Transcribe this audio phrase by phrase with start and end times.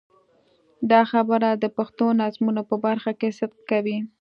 [0.91, 3.97] دا خبره د پښتو نظمونو په برخه کې صدق کوي.